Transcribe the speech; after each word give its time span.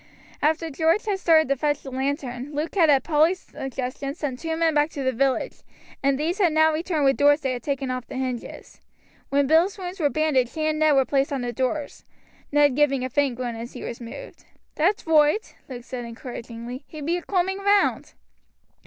After 0.41 0.71
George 0.71 1.05
had 1.05 1.19
started 1.19 1.47
to 1.49 1.55
fetch 1.55 1.83
the 1.83 1.91
lantern, 1.91 2.55
Luke 2.55 2.73
had 2.73 2.89
at 2.89 3.03
Polly's 3.03 3.37
suggestion 3.41 4.15
sent 4.15 4.39
two 4.39 4.55
men 4.57 4.73
back 4.73 4.89
to 4.89 5.03
the 5.03 5.11
village, 5.11 5.61
and 6.01 6.17
these 6.17 6.39
had 6.39 6.53
now 6.53 6.73
returned 6.73 7.05
with 7.05 7.17
doors 7.17 7.41
they 7.41 7.51
had 7.53 7.61
taken 7.61 7.91
off 7.91 8.07
the 8.07 8.15
hinges. 8.15 8.81
When 9.29 9.45
Bill's 9.45 9.77
wounds 9.77 9.99
were 9.99 10.09
bandaged 10.09 10.55
he 10.55 10.65
and 10.65 10.79
Ned 10.79 10.95
were 10.95 11.05
placed 11.05 11.31
on 11.31 11.41
the 11.43 11.53
doors, 11.53 12.03
Ned 12.51 12.75
giving 12.75 13.05
a 13.05 13.11
faint 13.11 13.35
groan 13.35 13.55
as 13.55 13.73
he 13.73 13.83
was 13.83 14.01
moved. 14.01 14.43
"That's 14.73 15.03
roight," 15.05 15.53
Luke 15.69 15.83
said 15.83 16.03
encouragingly; 16.03 16.83
"he 16.87 16.99
be 17.01 17.17
a 17.17 17.21
cooming 17.21 17.59
round." 17.59 18.15